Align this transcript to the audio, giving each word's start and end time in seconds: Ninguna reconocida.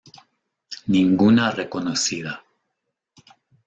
Ninguna 0.89 1.51
reconocida. 1.51 2.33